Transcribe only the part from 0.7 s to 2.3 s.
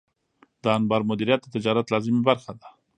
انبار مدیریت د تجارت لازمي